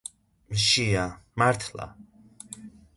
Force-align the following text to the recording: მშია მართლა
მშია 0.51 1.05
მართლა 1.37 1.85